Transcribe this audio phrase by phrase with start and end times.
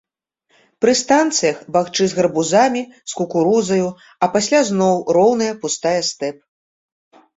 [0.83, 3.87] Пры станцыях бахчы з гарбузамі, з кукурузаю,
[4.25, 6.37] а пасля зноў роўная, пустая стэп.